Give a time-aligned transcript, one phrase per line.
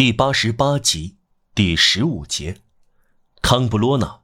[0.00, 1.16] 第八十八集
[1.54, 2.56] 第十五节，
[3.42, 4.20] 康布罗纳。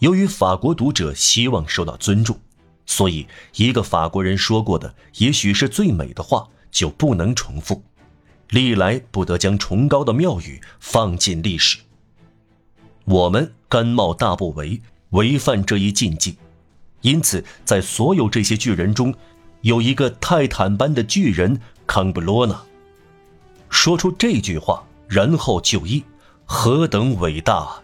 [0.00, 2.38] 由于法国读者希望受到尊重，
[2.84, 7.82] 所以一个法国人说过的也许是最美的话就不能重复，
[8.50, 11.78] 历来不得将崇高的妙语放进历史。
[13.06, 14.82] 我们甘冒大不韪，
[15.12, 16.36] 违反这一禁忌，
[17.00, 19.14] 因此在所有这些巨人中，
[19.62, 22.67] 有一个泰坦般的巨人康布罗纳。
[23.80, 26.02] 说出这句话，然后就义，
[26.44, 27.80] 何等伟大！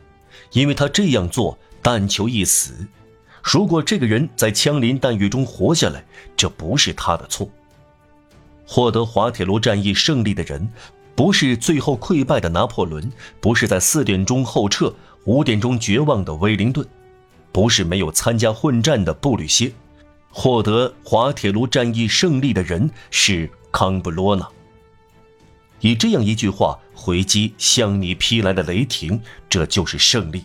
[0.50, 2.84] 因为他这样做，但求一死。
[3.44, 6.04] 如果这个人在枪林弹雨中活下来，
[6.36, 7.48] 这不是他的错。
[8.66, 10.68] 获得滑铁卢战役胜利的人，
[11.14, 13.08] 不是最后溃败的拿破仑，
[13.40, 14.92] 不是在四点钟后撤、
[15.26, 16.84] 五点钟绝望的威灵顿，
[17.52, 19.72] 不是没有参加混战的布吕歇。
[20.32, 24.44] 获得滑铁卢战役胜利的人是康布罗纳。
[25.84, 29.20] 以这样一句话回击向你劈来的雷霆，
[29.50, 30.40] 这就是胜利；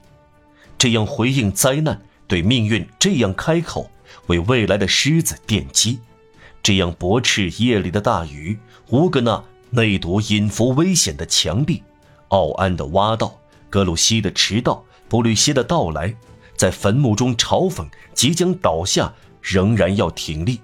[0.78, 3.90] 这样回应灾难，对命运这样开口，
[4.28, 6.00] 为未来的狮子奠基；
[6.62, 11.82] 这样驳斥夜里的大雨，乌格纳内堵隐伏危险的墙壁，
[12.28, 16.14] 奥安的挖道，格鲁希的迟到，布吕歇的到来，
[16.58, 20.60] 在坟墓中嘲讽即将倒下，仍然要挺立。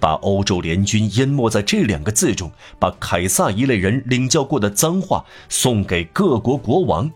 [0.00, 7.10] 把欧洲联军淹没在这两个字中，把凯撒一类人领教过的脏话送给各国国王，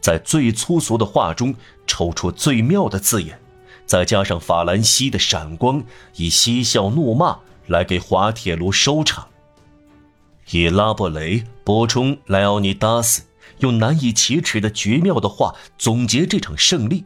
[0.00, 1.54] 在最粗俗的话中
[1.86, 3.40] 抽出最妙的字眼，
[3.86, 5.82] 再加上法兰西的闪光，
[6.16, 9.26] 以嬉笑怒骂来给滑铁卢收场。
[10.50, 13.22] 以拉伯雷、补充莱奥尼达斯
[13.58, 17.04] 用难以启齿的绝妙的话总结这场胜利，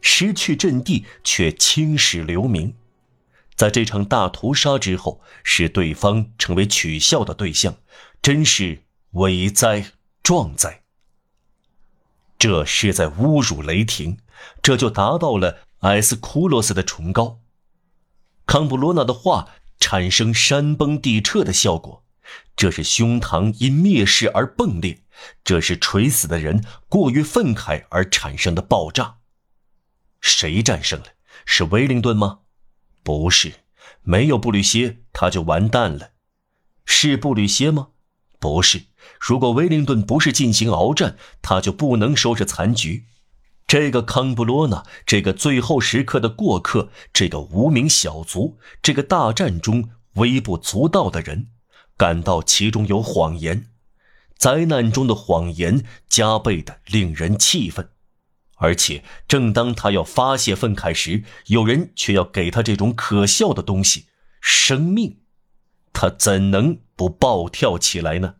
[0.00, 2.72] 失去阵地却青史留名。
[3.60, 7.76] 在这场大屠杀之后，使对方成为取笑的对象，
[8.22, 10.80] 真是伟哉壮哉！
[12.38, 14.16] 这是在侮辱雷霆，
[14.62, 17.42] 这就达到了埃斯库洛斯的崇高。
[18.46, 22.02] 康布罗纳的话产生山崩地彻的效果，
[22.56, 25.02] 这是胸膛因蔑视而迸裂，
[25.44, 29.16] 这是垂死的人过于愤慨而产生的爆炸。
[30.22, 31.08] 谁战胜了？
[31.44, 32.38] 是威灵顿吗？
[33.02, 33.52] 不是，
[34.02, 36.10] 没有布吕歇，他就完蛋了。
[36.84, 37.88] 是布吕歇吗？
[38.38, 38.84] 不是。
[39.18, 43.06] 如果威灵顿不是进行鏖战，他就不能收拾残局。
[43.66, 51.48] 这个康布罗纳，这个最后时刻的过客，这个无名小卒，这个大战中微不足道的人，
[51.96, 53.66] 感到其中有谎言，
[54.36, 57.88] 灾难中的谎言加倍的令人气愤。
[58.60, 64.06] 而且，正当他要发泄愤慨时，有人却要给他这种可笑的东西——
[64.40, 65.20] 生命，
[65.92, 68.34] 他怎能不暴跳起来呢？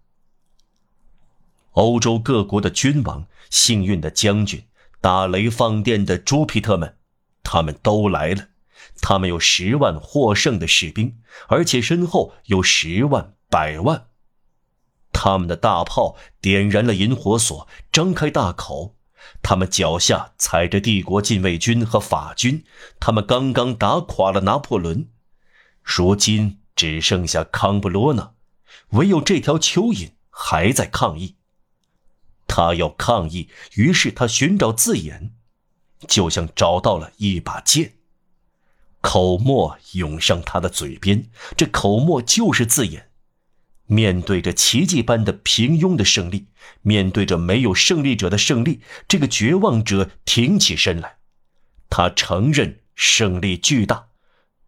[1.73, 4.65] 欧洲各国的君王、幸运的将军、
[5.01, 6.97] 打雷放电的朱皮特们，
[7.43, 8.49] 他们都来了。
[9.01, 14.09] 他们有十万获胜的士兵，而且身后有十万、百万。
[15.13, 18.97] 他们的大炮点燃了引火索，张开大口。
[19.43, 22.65] 他们脚下踩着帝国禁卫军和法军，
[22.99, 25.09] 他们刚刚打垮了拿破仑，
[25.83, 28.33] 如今只剩下康布罗纳，
[28.91, 31.37] 唯有这条蚯蚓还在抗议。
[32.47, 35.33] 他要抗议，于是他寻找字眼，
[36.09, 37.93] 就像找到了一把剑。
[39.01, 43.10] 口沫涌上他的嘴边，这口沫就是字眼。
[43.91, 46.47] 面对着奇迹般的平庸的胜利，
[46.83, 51.17] 面对着没有胜利者的胜利，这个绝望者挺起身来。
[51.89, 54.07] 他承认胜利巨大，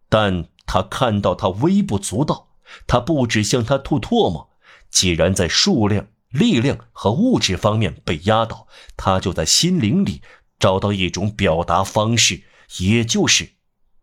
[0.09, 2.49] 但他看到他微不足道。
[2.85, 4.49] 他不止向他吐唾沫。
[4.89, 8.67] 既然在数量、力量和物质方面被压倒，
[8.97, 10.21] 他就在心灵里
[10.59, 12.43] 找到一种表达方式，
[12.79, 13.53] 也就是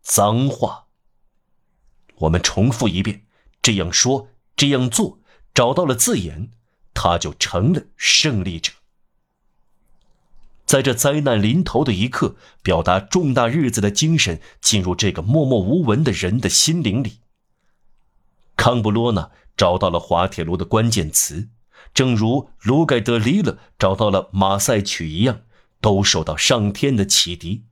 [0.01, 0.87] 脏话。
[2.15, 3.27] 我们重复一遍，
[3.61, 4.29] 这样说。
[4.61, 5.17] 这样做，
[5.55, 6.51] 找到了字眼，
[6.93, 8.71] 他就成了胜利者。
[10.67, 17.21] 在这灾难临头的一刻，表达重大日子的精神进入这个默默无闻的人的心灵里。
[18.55, 21.49] 康布罗纳找到了滑铁卢的关键词，
[21.91, 25.41] 正如卢盖德里勒找到了马赛曲一样，
[25.81, 27.63] 都受到上天的启迪。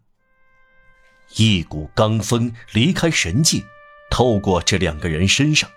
[1.35, 3.61] 一股罡风离开神界，
[4.09, 5.69] 透过这两个人身上。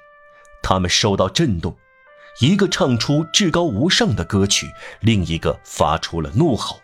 [0.63, 1.77] 他们受到震动，
[2.41, 4.71] 一个唱出至高无上的歌曲，
[5.01, 6.81] 另一个发出了怒吼。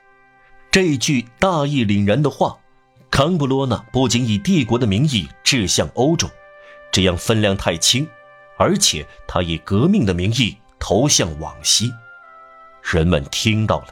[0.70, 2.58] 这句大义凛然的话，
[3.10, 6.28] 康布罗纳不仅以帝国的名义致向欧洲，
[6.92, 8.06] 这样分量太轻；
[8.58, 11.90] 而且他以革命的名义投向往昔。
[12.82, 13.86] 人们听到了，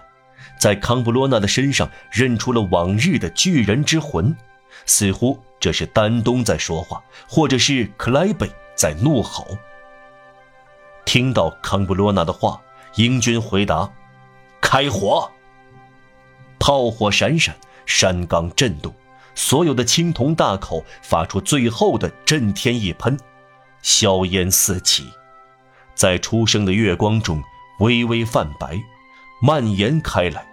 [0.61, 4.37] 在康布罗纳的身上认出了往日的巨人之魂，
[4.85, 9.57] 似乎这是丹东在说话，或者是克莱贝在怒吼。
[11.07, 12.61] 听到康布罗纳的话，
[12.97, 13.91] 英军回答
[14.61, 15.31] ：“开火！”
[16.61, 17.57] 炮火闪闪，
[17.87, 18.93] 山冈震动，
[19.35, 23.17] 所有的青铜大口发出最后的震天一喷，
[23.81, 25.07] 硝烟四起，
[25.95, 27.43] 在初升的月光中。
[27.81, 28.83] 微微泛白，
[29.43, 30.47] 蔓延开来，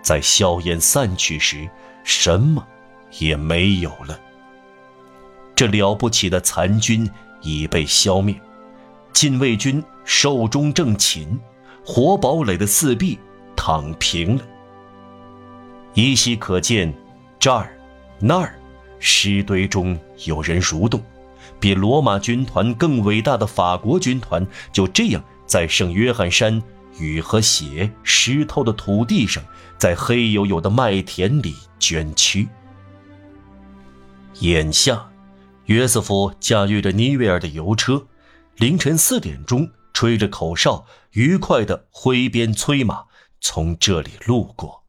[0.00, 1.68] 在硝烟散去时，
[2.04, 2.64] 什么
[3.18, 4.16] 也没有了。
[5.56, 7.10] 这了不起的残军
[7.42, 8.40] 已被消灭，
[9.16, 11.26] 禁卫军寿终正寝，
[11.82, 13.18] 活堡垒的四壁
[13.56, 14.42] 躺平了。
[15.94, 16.92] 依稀可见，
[17.38, 17.74] 这儿、
[18.18, 18.58] 那儿，
[18.98, 21.02] 尸堆中有人蠕动，
[21.58, 25.24] 比罗马军团更伟大的法国军团就这样。
[25.46, 26.62] 在圣约翰山
[26.98, 29.42] 雨和血湿透的土地上，
[29.78, 32.46] 在黑黝黝的麦田里捐躯。
[34.40, 35.08] 眼下，
[35.64, 38.04] 约瑟夫驾驭着尼维尔的油车，
[38.56, 43.04] 凌晨四点钟吹着口哨，愉快地挥鞭催马
[43.38, 44.85] 从这里路过。